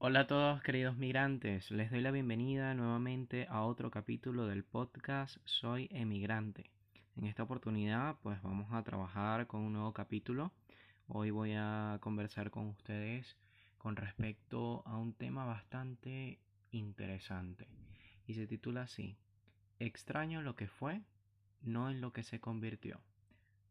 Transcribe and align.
Hola 0.00 0.20
a 0.20 0.26
todos 0.28 0.62
queridos 0.62 0.96
migrantes, 0.96 1.72
les 1.72 1.90
doy 1.90 2.00
la 2.00 2.12
bienvenida 2.12 2.72
nuevamente 2.72 3.48
a 3.50 3.62
otro 3.62 3.90
capítulo 3.90 4.46
del 4.46 4.62
podcast 4.62 5.38
Soy 5.44 5.88
emigrante. 5.90 6.70
En 7.16 7.24
esta 7.24 7.42
oportunidad 7.42 8.14
pues 8.22 8.40
vamos 8.42 8.72
a 8.72 8.84
trabajar 8.84 9.48
con 9.48 9.62
un 9.62 9.72
nuevo 9.72 9.92
capítulo. 9.92 10.52
Hoy 11.08 11.32
voy 11.32 11.54
a 11.56 11.98
conversar 12.00 12.52
con 12.52 12.68
ustedes 12.68 13.36
con 13.76 13.96
respecto 13.96 14.84
a 14.86 14.96
un 14.96 15.14
tema 15.14 15.44
bastante 15.44 16.38
interesante 16.70 17.66
y 18.28 18.34
se 18.34 18.46
titula 18.46 18.82
así, 18.82 19.16
Extraño 19.80 20.42
lo 20.42 20.54
que 20.54 20.68
fue, 20.68 21.02
no 21.60 21.90
en 21.90 22.00
lo 22.00 22.12
que 22.12 22.22
se 22.22 22.38
convirtió. 22.38 23.00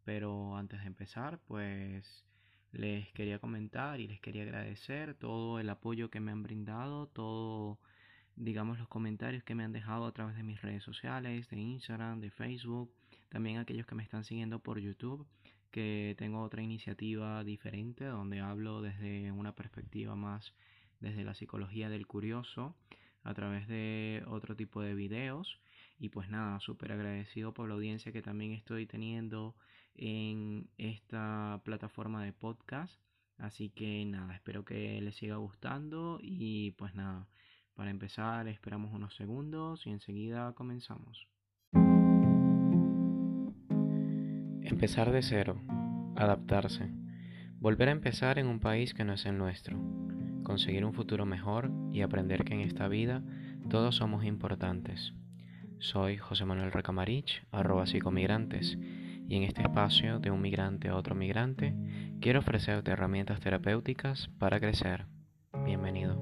Pero 0.04 0.58
antes 0.58 0.82
de 0.82 0.88
empezar 0.88 1.40
pues 1.48 2.26
les 2.72 3.12
quería 3.14 3.40
comentar 3.40 4.00
y 4.00 4.08
les 4.08 4.20
quería 4.20 4.44
agradecer 4.44 5.16
todo 5.16 5.60
el 5.60 5.70
apoyo 5.70 6.10
que 6.10 6.20
me 6.20 6.32
han 6.32 6.44
brindado, 6.44 7.08
todo, 7.08 7.80
digamos, 8.36 8.78
los 8.80 8.88
comentarios 8.88 9.44
que 9.44 9.56
me 9.56 9.64
han 9.64 9.74
dejado 9.74 10.06
a 10.06 10.12
través 10.12 10.36
de 10.36 10.44
mis 10.44 10.62
redes 10.62 10.84
sociales, 10.84 11.50
de 11.50 11.60
Instagram, 11.60 12.20
de 12.20 12.32
Facebook, 12.32 12.92
también 13.30 13.58
aquellos 13.58 13.86
que 13.86 13.96
me 13.96 14.04
están 14.04 14.24
siguiendo 14.24 14.60
por 14.60 14.80
YouTube, 14.80 15.26
que 15.72 16.16
tengo 16.18 16.42
otra 16.42 16.62
iniciativa 16.62 17.44
diferente 17.44 18.06
donde 18.06 18.40
hablo 18.40 18.82
desde 18.82 19.32
una 19.32 19.54
perspectiva 19.54 20.16
más 20.16 20.54
desde 21.00 21.24
la 21.24 21.34
psicología 21.34 21.90
del 21.90 22.08
curioso 22.08 22.76
a 23.24 23.34
través 23.34 23.68
de 23.68 24.24
otro 24.28 24.56
tipo 24.56 24.82
de 24.82 24.96
videos 24.96 25.60
y 26.00 26.10
pues 26.10 26.30
nada, 26.30 26.60
súper 26.60 26.92
agradecido 26.92 27.54
por 27.54 27.68
la 27.68 27.76
audiencia 27.76 28.12
que 28.12 28.22
también 28.22 28.52
estoy 28.52 28.86
teniendo 28.86 29.56
en 29.96 30.70
esta 30.78 31.62
plataforma 31.64 32.24
de 32.24 32.34
podcast. 32.34 32.94
Así 33.38 33.70
que 33.70 34.04
nada, 34.06 34.36
espero 34.36 34.66
que 34.66 35.00
les 35.02 35.16
siga 35.16 35.38
gustando 35.38 36.20
y 36.22 36.72
pues 36.72 36.96
nada, 36.96 37.28
para 37.74 37.92
empezar 37.92 38.48
esperamos 38.48 38.94
unos 38.94 39.16
segundos 39.16 39.86
y 39.86 39.92
enseguida 39.92 40.54
comenzamos. 40.54 41.28
Empezar 44.62 45.12
de 45.12 45.22
cero, 45.22 45.62
adaptarse, 46.16 46.92
volver 47.60 47.90
a 47.90 47.94
empezar 47.94 48.38
en 48.38 48.48
un 48.48 48.60
país 48.60 48.94
que 48.94 49.06
no 49.06 49.14
es 49.14 49.26
el 49.26 49.38
nuestro, 49.38 49.80
conseguir 50.44 50.86
un 50.86 50.94
futuro 50.94 51.26
mejor 51.26 51.72
y 51.92 52.02
aprender 52.02 52.44
que 52.44 52.54
en 52.54 52.62
esta 52.62 52.88
vida 52.88 53.24
todos 53.70 53.96
somos 53.96 54.26
importantes. 54.26 55.14
Soy 55.80 56.18
José 56.18 56.44
Manuel 56.44 56.72
Recamarich, 56.72 57.44
arroba 57.52 57.86
psicomigrantes 57.86 58.80
y 59.30 59.36
en 59.36 59.44
este 59.44 59.62
espacio 59.62 60.20
de 60.20 60.32
un 60.32 60.42
migrante 60.42 60.88
a 60.88 60.96
otro 60.96 61.14
migrante 61.14 61.76
quiero 62.20 62.40
ofrecerte 62.40 62.90
herramientas 62.90 63.40
terapéuticas 63.42 64.28
para 64.40 64.60
crecer. 64.60 65.06
Bienvenido. 65.66 66.18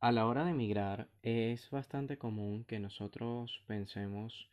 A 0.00 0.12
la 0.12 0.26
hora 0.26 0.44
de 0.44 0.52
emigrar 0.52 1.08
es 1.22 1.68
bastante 1.70 2.16
común 2.16 2.64
que 2.64 2.80
nosotros 2.80 3.62
pensemos 3.66 4.48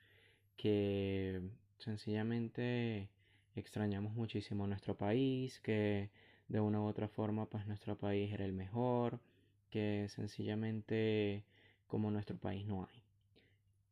que 0.58 1.42
sencillamente 1.78 3.10
extrañamos 3.56 4.14
muchísimo 4.14 4.68
nuestro 4.68 4.98
país, 4.98 5.62
que 5.62 6.12
de 6.50 6.60
una 6.60 6.82
u 6.82 6.86
otra 6.86 7.08
forma 7.08 7.46
pues 7.46 7.66
nuestro 7.66 7.98
país 7.98 8.34
era 8.34 8.44
el 8.44 8.52
mejor, 8.52 9.22
que 9.70 10.08
sencillamente 10.10 11.44
como 11.88 12.12
nuestro 12.12 12.38
país 12.38 12.66
no 12.66 12.88
hay. 12.90 13.02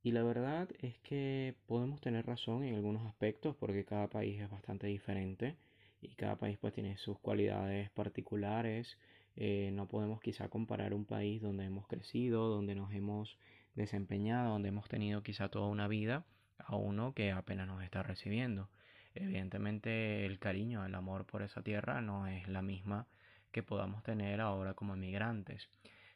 Y 0.03 0.11
la 0.11 0.21
verdad 0.23 0.69
es 0.81 0.99
que 0.99 1.55
podemos 1.65 1.99
tener 1.99 2.25
razón 2.27 2.63
en 2.63 2.75
algunos 2.75 3.07
aspectos 3.07 3.55
porque 3.55 3.85
cada 3.85 4.07
país 4.07 4.39
es 4.39 4.49
bastante 4.49 4.85
diferente 4.87 5.55
y 5.99 6.13
cada 6.13 6.35
país 6.35 6.57
pues 6.59 6.73
tiene 6.73 6.95
sus 6.97 7.17
cualidades 7.19 7.89
particulares. 7.89 8.97
Eh, 9.35 9.71
no 9.73 9.87
podemos 9.87 10.21
quizá 10.21 10.47
comparar 10.47 10.93
un 10.93 11.05
país 11.05 11.41
donde 11.41 11.65
hemos 11.65 11.87
crecido, 11.87 12.49
donde 12.49 12.75
nos 12.75 12.93
hemos 12.93 13.37
desempeñado, 13.73 14.51
donde 14.51 14.69
hemos 14.69 14.87
tenido 14.87 15.23
quizá 15.23 15.49
toda 15.49 15.67
una 15.67 15.87
vida 15.87 16.25
a 16.59 16.75
uno 16.75 17.13
que 17.13 17.31
apenas 17.31 17.67
nos 17.67 17.83
está 17.83 18.03
recibiendo. 18.03 18.69
Evidentemente 19.15 20.25
el 20.25 20.39
cariño, 20.39 20.85
el 20.85 20.93
amor 20.93 21.25
por 21.25 21.41
esa 21.41 21.63
tierra 21.63 22.01
no 22.01 22.27
es 22.27 22.47
la 22.47 22.61
misma 22.61 23.07
que 23.55 23.63
podamos 23.63 24.03
tener 24.03 24.41
ahora 24.41 24.73
como 24.73 24.95
emigrantes. 24.95 25.69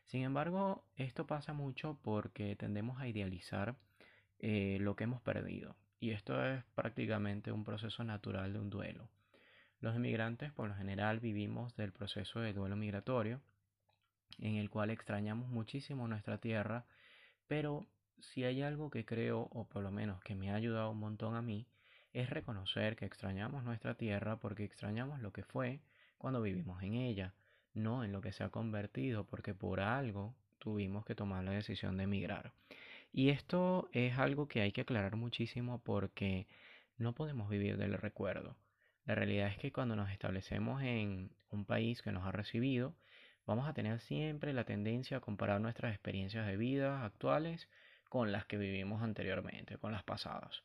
Sin 0.04 0.24
embargo, 0.24 0.84
esto 0.98 1.26
pasa 1.26 1.54
mucho 1.54 1.98
porque 2.04 2.58
tendemos 2.58 3.00
a 3.00 3.08
idealizar 3.08 3.78
eh, 4.40 4.78
lo 4.82 4.98
que 4.98 5.06
hemos 5.06 5.22
perdido. 5.22 5.78
Y 6.02 6.12
esto 6.12 6.46
es 6.46 6.62
prácticamente 6.76 7.54
un 7.54 7.64
proceso 7.64 8.04
natural 8.04 8.52
de 8.52 8.60
un 8.60 8.70
duelo. 8.70 9.08
Los 9.80 9.96
emigrantes 9.96 10.52
por 10.52 10.68
lo 10.68 10.76
general 10.76 11.22
vivimos 11.22 11.78
del 11.78 11.94
proceso 11.94 12.42
de 12.42 12.52
duelo 12.52 12.76
migratorio, 12.76 13.40
en 14.40 14.56
el 14.56 14.70
cual 14.70 14.90
extrañamos 14.90 15.48
muchísimo 15.48 16.10
nuestra 16.10 16.40
tierra, 16.40 16.84
pero 17.48 17.88
si 18.20 18.44
hay 18.44 18.64
algo 18.64 18.90
que 18.90 19.06
creo, 19.06 19.48
o 19.54 19.66
por 19.66 19.82
lo 19.82 19.92
menos 19.92 20.22
que 20.24 20.36
me 20.36 20.52
ha 20.52 20.56
ayudado 20.56 20.92
un 20.92 21.00
montón 21.00 21.36
a 21.36 21.42
mí, 21.42 21.68
es 22.12 22.30
reconocer 22.30 22.98
que 22.98 23.06
extrañamos 23.06 23.64
nuestra 23.64 23.96
tierra 23.96 24.36
porque 24.36 24.66
extrañamos 24.66 25.22
lo 25.22 25.32
que 25.32 25.44
fue 25.44 25.80
cuando 26.20 26.42
vivimos 26.42 26.84
en 26.84 26.94
ella 26.94 27.34
no 27.74 28.04
en 28.04 28.12
lo 28.12 28.22
que 28.22 28.32
se 28.32 28.44
ha 28.44 28.50
convertido, 28.50 29.26
porque 29.26 29.54
por 29.54 29.80
algo 29.80 30.36
tuvimos 30.60 31.06
que 31.06 31.16
tomar 31.16 31.44
la 31.44 31.52
decisión 31.52 31.98
de 31.98 32.04
emigrar. 32.04 32.52
Y 33.12 33.30
esto 33.30 33.90
es 33.92 34.18
algo 34.20 34.48
que 34.48 34.62
hay 34.62 34.72
que 34.72 34.82
aclarar 34.82 35.16
muchísimo 35.16 35.80
porque 35.80 36.48
no 36.98 37.14
podemos 37.14 37.50
vivir 37.50 37.78
del 37.78 37.94
recuerdo. 37.94 38.56
La 39.06 39.16
realidad 39.16 39.48
es 39.48 39.58
que 39.58 39.72
cuando 39.72 39.96
nos 39.96 40.12
establecemos 40.12 40.84
en 40.84 41.32
un 41.50 41.66
país 41.66 42.02
que 42.02 42.12
nos 42.12 42.26
ha 42.28 42.32
recibido, 42.32 42.94
vamos 43.48 43.68
a 43.68 43.74
tener 43.74 44.00
siempre 44.00 44.54
la 44.54 44.66
tendencia 44.66 45.18
a 45.18 45.22
comparar 45.22 45.60
nuestras 45.62 45.94
experiencias 45.94 46.46
de 46.46 46.58
vida 46.58 47.04
actuales 47.04 47.68
con 48.10 48.32
las 48.32 48.46
que 48.46 48.58
vivimos 48.58 49.02
anteriormente, 49.02 49.78
con 49.78 49.92
las 49.92 50.04
pasadas. 50.04 50.64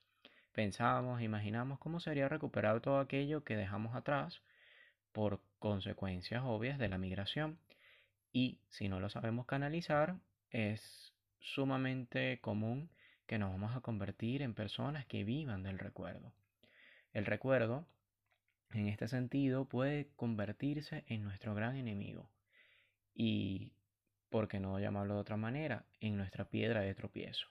Pensamos, 0.53 1.23
imaginamos 1.23 1.79
cómo 1.79 2.01
sería 2.01 2.29
recuperar 2.29 2.81
todo 2.81 2.99
aquello 2.99 3.45
que 3.45 3.57
dejamos 3.57 3.95
atrás 3.95 4.43
por 5.15 5.41
consecuencias 5.61 6.43
obvias 6.45 6.77
de 6.79 6.89
la 6.89 6.99
migración. 6.99 7.59
Y 8.33 8.59
si 8.69 8.89
no 8.89 8.99
lo 8.99 9.09
sabemos 9.09 9.47
canalizar, 9.47 10.17
es 10.51 11.15
sumamente 11.39 12.41
común 12.41 12.91
que 13.27 13.39
nos 13.39 13.53
vamos 13.53 13.77
a 13.77 13.81
convertir 13.81 14.43
en 14.43 14.55
personas 14.55 15.07
que 15.07 15.23
vivan 15.23 15.63
del 15.63 15.79
recuerdo. 15.79 16.35
El 17.13 17.27
recuerdo, 17.27 17.87
en 18.73 18.89
este 18.89 19.07
sentido, 19.07 19.67
puede 19.67 20.09
convertirse 20.17 21.05
en 21.07 21.23
nuestro 21.23 21.55
gran 21.55 21.77
enemigo 21.77 22.29
y, 23.15 23.73
por 24.31 24.49
qué 24.49 24.59
no 24.59 24.81
llamarlo 24.81 25.15
de 25.15 25.21
otra 25.21 25.37
manera, 25.37 25.87
en 26.01 26.17
nuestra 26.17 26.47
piedra 26.47 26.81
de 26.81 26.95
tropiezo. 26.95 27.47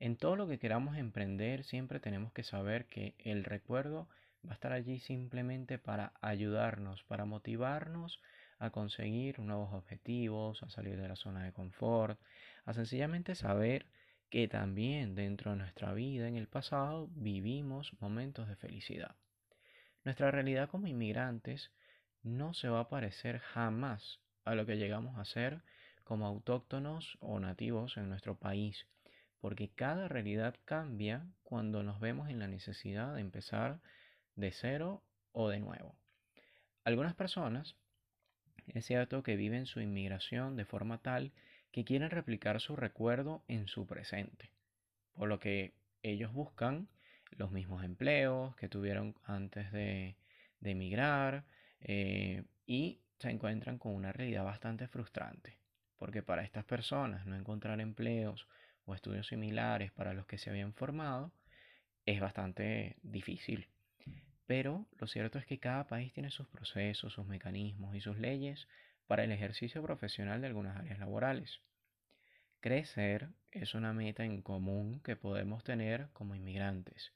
En 0.00 0.16
todo 0.16 0.36
lo 0.36 0.48
que 0.48 0.58
queramos 0.58 0.96
emprender, 0.96 1.64
siempre 1.64 2.00
tenemos 2.00 2.32
que 2.32 2.44
saber 2.44 2.86
que 2.86 3.14
el 3.18 3.44
recuerdo 3.44 4.08
va 4.46 4.50
a 4.50 4.54
estar 4.54 4.72
allí 4.72 4.98
simplemente 4.98 5.78
para 5.78 6.12
ayudarnos, 6.20 7.02
para 7.04 7.24
motivarnos 7.24 8.20
a 8.58 8.70
conseguir 8.70 9.38
nuevos 9.40 9.72
objetivos, 9.72 10.62
a 10.62 10.70
salir 10.70 10.96
de 10.96 11.08
la 11.08 11.16
zona 11.16 11.44
de 11.44 11.52
confort, 11.52 12.20
a 12.64 12.74
sencillamente 12.74 13.34
saber 13.34 13.86
que 14.30 14.48
también 14.48 15.14
dentro 15.14 15.52
de 15.52 15.58
nuestra 15.58 15.92
vida 15.92 16.28
en 16.28 16.36
el 16.36 16.48
pasado 16.48 17.08
vivimos 17.14 17.92
momentos 18.00 18.48
de 18.48 18.56
felicidad. 18.56 19.16
Nuestra 20.04 20.30
realidad 20.30 20.68
como 20.68 20.86
inmigrantes 20.86 21.70
no 22.22 22.54
se 22.54 22.68
va 22.68 22.80
a 22.80 22.88
parecer 22.88 23.38
jamás 23.38 24.20
a 24.44 24.54
lo 24.54 24.66
que 24.66 24.76
llegamos 24.76 25.18
a 25.18 25.24
ser 25.24 25.62
como 26.04 26.26
autóctonos 26.26 27.16
o 27.20 27.40
nativos 27.40 27.96
en 27.96 28.08
nuestro 28.08 28.36
país, 28.36 28.86
porque 29.40 29.70
cada 29.70 30.08
realidad 30.08 30.54
cambia 30.64 31.26
cuando 31.42 31.82
nos 31.82 32.00
vemos 32.00 32.28
en 32.28 32.38
la 32.38 32.48
necesidad 32.48 33.14
de 33.14 33.20
empezar 33.20 33.80
de 34.36 34.52
cero 34.52 35.02
o 35.32 35.48
de 35.48 35.60
nuevo. 35.60 35.96
Algunas 36.84 37.14
personas 37.14 37.76
es 38.68 38.86
cierto 38.86 39.22
que 39.22 39.36
viven 39.36 39.66
su 39.66 39.80
inmigración 39.80 40.56
de 40.56 40.64
forma 40.64 40.98
tal 40.98 41.32
que 41.70 41.84
quieren 41.84 42.10
replicar 42.10 42.60
su 42.60 42.76
recuerdo 42.76 43.42
en 43.48 43.68
su 43.68 43.86
presente, 43.86 44.50
por 45.12 45.28
lo 45.28 45.38
que 45.38 45.74
ellos 46.02 46.32
buscan 46.32 46.88
los 47.32 47.50
mismos 47.50 47.84
empleos 47.84 48.54
que 48.56 48.68
tuvieron 48.68 49.16
antes 49.24 49.72
de, 49.72 50.16
emigrar 50.62 51.44
eh, 51.80 52.44
y 52.66 53.00
se 53.18 53.28
encuentran 53.28 53.78
con 53.78 53.94
una 53.94 54.12
realidad 54.12 54.44
bastante 54.44 54.88
frustrante, 54.88 55.58
porque 55.98 56.22
para 56.22 56.42
estas 56.42 56.64
personas 56.64 57.26
no 57.26 57.36
encontrar 57.36 57.80
empleos 57.80 58.48
o 58.86 58.94
estudios 58.94 59.26
similares 59.26 59.92
para 59.92 60.14
los 60.14 60.26
que 60.26 60.38
se 60.38 60.48
habían 60.48 60.72
formado 60.72 61.32
es 62.06 62.20
bastante 62.20 62.96
difícil. 63.02 63.68
Pero 64.46 64.86
lo 64.98 65.06
cierto 65.06 65.38
es 65.38 65.46
que 65.46 65.58
cada 65.58 65.86
país 65.86 66.12
tiene 66.12 66.30
sus 66.30 66.46
procesos, 66.48 67.12
sus 67.12 67.26
mecanismos 67.26 67.96
y 67.96 68.00
sus 68.00 68.18
leyes 68.18 68.68
para 69.06 69.24
el 69.24 69.32
ejercicio 69.32 69.82
profesional 69.82 70.40
de 70.40 70.48
algunas 70.48 70.76
áreas 70.76 70.98
laborales. 70.98 71.60
Crecer 72.60 73.28
es 73.50 73.74
una 73.74 73.92
meta 73.92 74.24
en 74.24 74.42
común 74.42 75.00
que 75.00 75.16
podemos 75.16 75.64
tener 75.64 76.08
como 76.12 76.34
inmigrantes. 76.34 77.12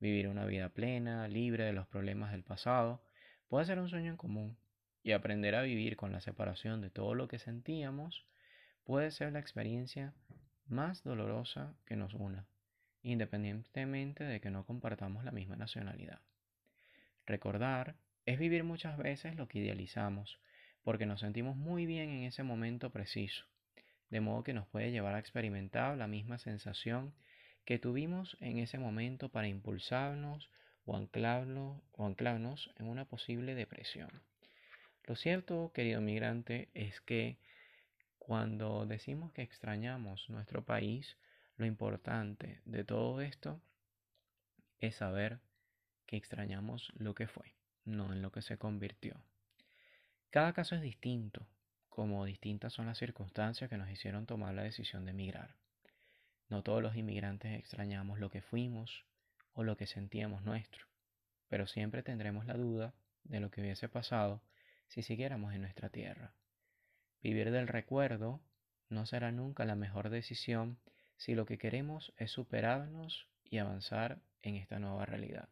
Vivir 0.00 0.28
una 0.28 0.46
vida 0.46 0.70
plena, 0.70 1.28
libre 1.28 1.64
de 1.64 1.72
los 1.72 1.86
problemas 1.86 2.32
del 2.32 2.42
pasado, 2.42 3.02
puede 3.48 3.66
ser 3.66 3.78
un 3.78 3.88
sueño 3.88 4.10
en 4.10 4.16
común 4.16 4.58
y 5.02 5.12
aprender 5.12 5.54
a 5.54 5.62
vivir 5.62 5.96
con 5.96 6.12
la 6.12 6.20
separación 6.20 6.80
de 6.80 6.90
todo 6.90 7.14
lo 7.14 7.28
que 7.28 7.38
sentíamos 7.38 8.26
puede 8.84 9.10
ser 9.10 9.32
la 9.32 9.38
experiencia 9.38 10.14
más 10.66 11.02
dolorosa 11.02 11.74
que 11.84 11.96
nos 11.96 12.14
una, 12.14 12.46
independientemente 13.02 14.24
de 14.24 14.40
que 14.40 14.50
no 14.50 14.64
compartamos 14.64 15.24
la 15.24 15.30
misma 15.30 15.56
nacionalidad. 15.56 16.20
Recordar 17.26 17.96
es 18.24 18.38
vivir 18.38 18.64
muchas 18.64 18.96
veces 18.96 19.34
lo 19.34 19.48
que 19.48 19.58
idealizamos, 19.58 20.38
porque 20.82 21.06
nos 21.06 21.20
sentimos 21.20 21.56
muy 21.56 21.84
bien 21.84 22.10
en 22.10 22.24
ese 22.24 22.44
momento 22.44 22.90
preciso, 22.90 23.44
de 24.10 24.20
modo 24.20 24.44
que 24.44 24.54
nos 24.54 24.68
puede 24.68 24.92
llevar 24.92 25.14
a 25.14 25.18
experimentar 25.18 25.98
la 25.98 26.06
misma 26.06 26.38
sensación 26.38 27.14
que 27.64 27.80
tuvimos 27.80 28.36
en 28.40 28.58
ese 28.58 28.78
momento 28.78 29.28
para 29.28 29.48
impulsarnos 29.48 30.48
o 30.84 30.96
anclarnos, 30.96 31.82
o 31.92 32.06
anclarnos 32.06 32.72
en 32.78 32.86
una 32.86 33.04
posible 33.04 33.56
depresión. 33.56 34.22
Lo 35.02 35.16
cierto, 35.16 35.72
querido 35.72 36.00
migrante, 36.00 36.68
es 36.74 37.00
que 37.00 37.38
cuando 38.18 38.86
decimos 38.86 39.32
que 39.32 39.42
extrañamos 39.42 40.30
nuestro 40.30 40.64
país, 40.64 41.16
lo 41.56 41.66
importante 41.66 42.60
de 42.64 42.84
todo 42.84 43.20
esto 43.20 43.60
es 44.78 44.94
saber 44.94 45.40
que 46.06 46.16
extrañamos 46.16 46.92
lo 46.96 47.14
que 47.14 47.26
fue, 47.26 47.54
no 47.84 48.12
en 48.12 48.22
lo 48.22 48.32
que 48.32 48.42
se 48.42 48.58
convirtió. 48.58 49.20
Cada 50.30 50.52
caso 50.52 50.74
es 50.74 50.82
distinto, 50.82 51.46
como 51.88 52.24
distintas 52.24 52.72
son 52.72 52.86
las 52.86 52.98
circunstancias 52.98 53.70
que 53.70 53.78
nos 53.78 53.90
hicieron 53.90 54.26
tomar 54.26 54.54
la 54.54 54.62
decisión 54.62 55.04
de 55.04 55.12
emigrar. 55.12 55.56
No 56.48 56.62
todos 56.62 56.82
los 56.82 56.94
inmigrantes 56.94 57.58
extrañamos 57.58 58.20
lo 58.20 58.30
que 58.30 58.42
fuimos 58.42 59.04
o 59.54 59.64
lo 59.64 59.76
que 59.76 59.86
sentíamos 59.86 60.42
nuestro, 60.42 60.86
pero 61.48 61.66
siempre 61.66 62.02
tendremos 62.02 62.46
la 62.46 62.54
duda 62.54 62.94
de 63.24 63.40
lo 63.40 63.50
que 63.50 63.60
hubiese 63.60 63.88
pasado 63.88 64.42
si 64.88 65.02
siguiéramos 65.02 65.54
en 65.54 65.62
nuestra 65.62 65.88
tierra. 65.88 66.34
Vivir 67.22 67.50
del 67.50 67.66
recuerdo 67.66 68.40
no 68.88 69.06
será 69.06 69.32
nunca 69.32 69.64
la 69.64 69.74
mejor 69.74 70.10
decisión 70.10 70.78
si 71.16 71.34
lo 71.34 71.46
que 71.46 71.58
queremos 71.58 72.12
es 72.18 72.30
superarnos 72.30 73.26
y 73.42 73.58
avanzar 73.58 74.20
en 74.42 74.56
esta 74.56 74.78
nueva 74.78 75.06
realidad. 75.06 75.48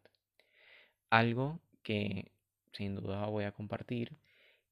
Algo 1.09 1.59
que 1.83 2.31
sin 2.73 2.95
duda 2.95 3.25
voy 3.27 3.45
a 3.45 3.51
compartir 3.51 4.17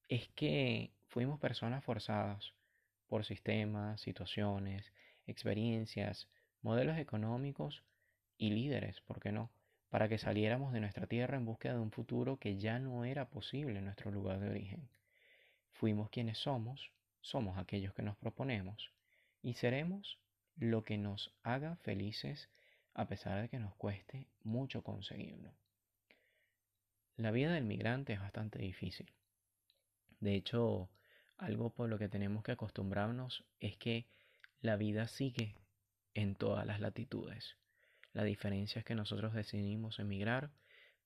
es 0.10 0.28
que 0.30 0.92
fuimos 1.08 1.40
personas 1.40 1.84
forzadas 1.84 2.54
por 3.08 3.26
sistemas, 3.26 4.02
situaciones, 4.02 4.92
experiencias, 5.28 6.28
modelos 6.62 6.98
económicos 6.98 7.84
y 8.38 8.50
líderes, 8.50 9.00
¿por 9.02 9.20
qué 9.20 9.32
no? 9.32 9.52
Para 9.90 10.10
que 10.10 10.18
saliéramos 10.18 10.74
de 10.74 10.80
nuestra 10.80 11.08
tierra 11.08 11.38
en 11.38 11.46
búsqueda 11.46 11.74
de 11.74 11.80
un 11.80 11.92
futuro 11.92 12.38
que 12.38 12.58
ya 12.58 12.80
no 12.80 13.06
era 13.06 13.30
posible 13.30 13.78
en 13.78 13.86
nuestro 13.86 14.12
lugar 14.12 14.40
de 14.40 14.50
origen. 14.50 14.90
Fuimos 15.72 16.10
quienes 16.10 16.40
somos, 16.40 16.92
somos 17.22 17.58
aquellos 17.58 17.94
que 17.94 18.02
nos 18.02 18.18
proponemos 18.18 18.92
y 19.42 19.54
seremos 19.54 20.18
lo 20.56 20.84
que 20.84 20.98
nos 20.98 21.32
haga 21.44 21.76
felices 21.78 22.50
a 22.94 23.08
pesar 23.08 23.42
de 23.42 23.50
que 23.50 23.60
nos 23.60 23.76
cueste 23.76 24.28
mucho 24.44 24.84
conseguirlo. 24.84 25.54
La 27.16 27.30
vida 27.30 27.54
del 27.54 27.66
migrante 27.66 28.14
es 28.14 28.20
bastante 28.20 28.58
difícil. 28.58 29.14
De 30.20 30.34
hecho, 30.34 30.90
algo 31.38 31.70
por 31.70 31.88
lo 31.88 32.00
que 32.00 32.10
tenemos 32.10 32.44
que 32.44 32.54
acostumbrarnos 32.54 33.46
es 33.60 33.78
que 33.78 34.08
la 34.62 34.78
vida 34.78 35.08
sigue 35.08 35.56
en 36.16 36.34
todas 36.34 36.66
las 36.66 36.80
latitudes. 36.80 37.56
La 38.14 38.24
diferencia 38.24 38.80
es 38.80 38.86
que 38.86 38.96
nosotros 38.96 39.34
decidimos 39.34 40.00
emigrar 40.00 40.50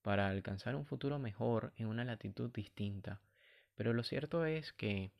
para 0.00 0.28
alcanzar 0.28 0.76
un 0.76 0.86
futuro 0.86 1.18
mejor 1.18 1.74
en 1.76 1.88
una 1.88 2.04
latitud 2.04 2.50
distinta. 2.52 3.20
Pero 3.74 3.92
lo 3.92 4.02
cierto 4.02 4.46
es 4.46 4.72
que 4.72 5.10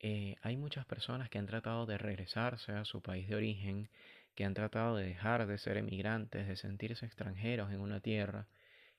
eh, 0.00 0.36
hay 0.42 0.56
muchas 0.56 0.86
personas 0.86 1.30
que 1.30 1.38
han 1.38 1.46
tratado 1.46 1.86
de 1.86 1.98
regresarse 1.98 2.72
a 2.72 2.84
su 2.84 3.00
país 3.00 3.28
de 3.28 3.36
origen, 3.36 3.90
que 4.34 4.44
han 4.44 4.54
tratado 4.54 4.96
de 4.96 5.04
dejar 5.04 5.46
de 5.46 5.58
ser 5.58 5.76
emigrantes, 5.76 6.48
de 6.48 6.56
sentirse 6.56 7.06
extranjeros 7.06 7.70
en 7.70 7.80
una 7.80 8.00
tierra 8.00 8.48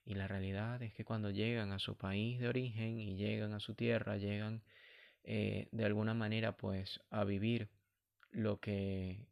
y 0.06 0.16
la 0.16 0.28
realidad 0.28 0.82
es 0.82 0.94
que 0.94 1.06
cuando 1.06 1.30
llegan 1.30 1.72
a 1.72 1.80
su 1.80 1.96
país 1.96 2.40
de 2.40 2.48
origen 2.48 3.00
y 3.00 3.16
llegan 3.16 3.54
a 3.54 3.60
su 3.60 3.76
tierra, 3.76 4.18
llegan 4.18 4.62
eh, 5.24 5.68
de 5.72 5.86
alguna 5.86 6.14
manera 6.14 6.58
pues 6.58 7.00
a 7.10 7.24
vivir 7.24 7.70
lo 8.32 8.60
que 8.60 9.28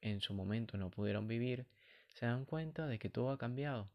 en 0.00 0.20
su 0.20 0.34
momento 0.34 0.76
no 0.76 0.90
pudieron 0.90 1.28
vivir, 1.28 1.66
se 2.14 2.26
dan 2.26 2.44
cuenta 2.44 2.86
de 2.86 2.98
que 2.98 3.08
todo 3.08 3.30
ha 3.30 3.38
cambiado. 3.38 3.90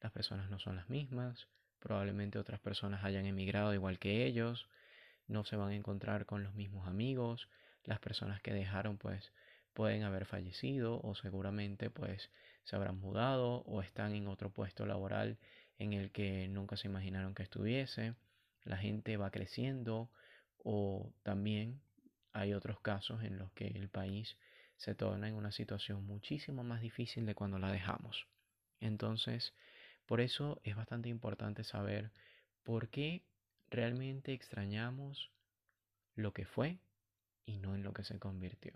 Las 0.00 0.12
personas 0.12 0.50
no 0.50 0.58
son 0.58 0.76
las 0.76 0.88
mismas, 0.88 1.48
probablemente 1.78 2.38
otras 2.38 2.60
personas 2.60 3.04
hayan 3.04 3.26
emigrado 3.26 3.74
igual 3.74 3.98
que 3.98 4.26
ellos, 4.26 4.68
no 5.28 5.44
se 5.44 5.56
van 5.56 5.70
a 5.70 5.76
encontrar 5.76 6.26
con 6.26 6.42
los 6.42 6.54
mismos 6.54 6.86
amigos, 6.88 7.48
las 7.84 8.00
personas 8.00 8.40
que 8.42 8.52
dejaron 8.52 8.98
pues 8.98 9.32
pueden 9.72 10.02
haber 10.02 10.24
fallecido 10.24 11.00
o 11.02 11.14
seguramente 11.14 11.90
pues 11.90 12.30
se 12.64 12.76
habrán 12.76 12.98
mudado 12.98 13.62
o 13.66 13.82
están 13.82 14.14
en 14.14 14.26
otro 14.26 14.50
puesto 14.50 14.86
laboral 14.86 15.38
en 15.78 15.92
el 15.92 16.10
que 16.10 16.48
nunca 16.48 16.76
se 16.76 16.88
imaginaron 16.88 17.34
que 17.34 17.42
estuviese. 17.42 18.14
La 18.64 18.76
gente 18.76 19.16
va 19.16 19.30
creciendo 19.30 20.10
o 20.62 21.12
también 21.22 21.80
hay 22.32 22.54
otros 22.54 22.80
casos 22.80 23.22
en 23.22 23.38
los 23.38 23.52
que 23.52 23.68
el 23.68 23.88
país 23.88 24.36
se 24.76 24.94
torna 24.94 25.28
en 25.28 25.34
una 25.34 25.52
situación 25.52 26.04
muchísimo 26.04 26.64
más 26.64 26.80
difícil 26.80 27.26
de 27.26 27.34
cuando 27.34 27.58
la 27.58 27.70
dejamos. 27.70 28.26
Entonces, 28.80 29.54
por 30.06 30.20
eso 30.20 30.60
es 30.64 30.74
bastante 30.76 31.08
importante 31.08 31.64
saber 31.64 32.10
por 32.64 32.88
qué 32.88 33.22
realmente 33.70 34.32
extrañamos 34.32 35.30
lo 36.16 36.32
que 36.32 36.44
fue 36.44 36.78
y 37.46 37.58
no 37.58 37.74
en 37.74 37.82
lo 37.82 37.92
que 37.92 38.04
se 38.04 38.18
convirtió. 38.18 38.72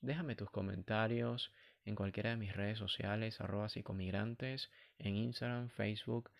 Déjame 0.00 0.36
tus 0.36 0.50
comentarios 0.50 1.52
en 1.86 1.94
cualquiera 1.94 2.30
de 2.30 2.36
mis 2.36 2.54
redes 2.54 2.78
sociales, 2.78 3.40
arroba 3.40 3.68
psicomigrantes, 3.68 4.70
en 4.98 5.16
Instagram, 5.16 5.70
Facebook, 5.70 6.30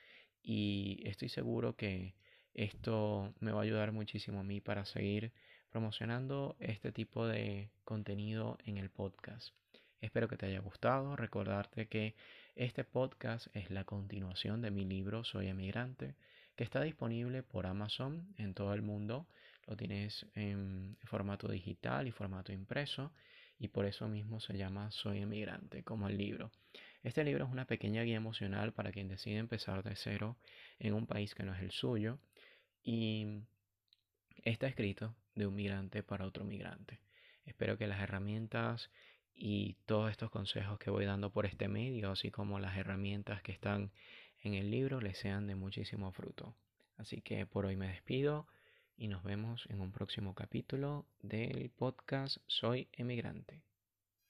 y 0.43 1.03
estoy 1.05 1.29
seguro 1.29 1.77
que 1.77 2.15
esto 2.53 3.33
me 3.41 3.53
va 3.53 3.61
a 3.61 3.65
ayudar 3.65 3.93
muchísimo 3.93 4.41
a 4.41 4.45
mí 4.45 4.61
para 4.61 4.85
seguir 4.85 5.33
promocionando 5.71 6.57
este 6.59 6.93
tipo 6.93 7.27
de 7.27 7.71
contenido 7.85 8.59
en 8.65 8.77
el 8.77 8.91
podcast. 8.91 9.55
Espero 10.01 10.29
que 10.29 10.37
te 10.37 10.47
haya 10.47 10.61
gustado. 10.61 11.17
Recordarte 11.17 11.87
que 11.89 12.17
este 12.55 12.85
podcast 12.85 13.47
es 13.55 13.71
la 13.71 13.85
continuación 13.85 14.63
de 14.63 14.71
mi 14.71 14.85
libro 14.85 15.25
Soy 15.25 15.49
emigrante, 15.49 16.17
que 16.55 16.65
está 16.65 16.81
disponible 16.83 17.43
por 17.43 17.67
Amazon 17.67 18.27
en 18.37 18.55
todo 18.55 18.75
el 18.75 18.83
mundo. 18.83 19.27
Lo 19.67 19.77
tienes 19.77 20.27
en 20.35 20.97
formato 21.05 21.49
digital 21.49 22.07
y 22.07 22.13
formato 22.13 22.53
impreso 22.53 23.13
y 23.59 23.69
por 23.69 23.87
eso 23.87 24.09
mismo 24.09 24.41
se 24.41 24.57
llama 24.57 24.91
Soy 24.91 25.21
emigrante, 25.23 25.83
como 25.83 26.09
el 26.09 26.17
libro. 26.17 26.51
Este 27.03 27.25
libro 27.25 27.45
es 27.45 27.51
una 27.51 27.67
pequeña 27.67 28.03
guía 28.03 28.17
emocional 28.17 28.73
para 28.73 28.93
quien 28.93 29.09
decide 29.09 29.37
empezar 29.37 29.83
de 29.83 29.97
cero 29.97 30.37
en 30.79 30.95
un 30.95 31.07
país 31.07 31.35
que 31.35 31.45
no 31.45 31.55
es 31.55 31.63
el 31.63 31.71
suyo 31.71 32.19
y 32.83 33.43
está 34.43 34.67
escrito 34.67 35.15
de 35.35 35.47
un 35.47 35.55
migrante 35.55 36.03
para 36.03 36.27
otro 36.27 36.45
migrante. 36.45 37.01
Espero 37.45 37.79
que 37.79 37.87
las 37.87 38.01
herramientas 38.01 38.91
y 39.35 39.75
todos 39.87 40.11
estos 40.11 40.31
consejos 40.31 40.79
que 40.79 40.91
voy 40.91 41.05
dando 41.05 41.31
por 41.31 41.47
este 41.47 41.69
medio, 41.69 42.11
así 42.11 42.31
como 42.31 42.59
las 42.59 42.77
herramientas 42.77 43.43
que 43.43 43.53
están 43.53 43.93
en 44.43 44.55
el 44.55 44.71
libro, 44.71 45.01
les 45.01 45.19
sean 45.19 45.47
de 45.47 45.55
muchísimo 45.55 46.11
fruto. 46.13 46.57
Así 46.97 47.21
que 47.21 47.47
por 47.47 47.67
hoy 47.67 47.77
me 47.77 47.89
despido 47.89 48.49
y 48.97 49.09
nos 49.09 49.23
vemos 49.23 49.67
en 49.69 49.81
un 49.81 49.93
próximo 49.93 50.35
capítulo 50.35 51.07
del 51.21 51.71
podcast 51.71 52.39
Soy 52.47 52.89
emigrante. 52.93 53.63